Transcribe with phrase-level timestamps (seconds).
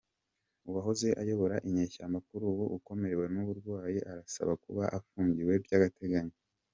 [0.67, 6.35] Uwahoze ayobora inyeshyamba kuri ubu ukomerewe n’uburwayi arasaba kuba afunguwe by’agateganyo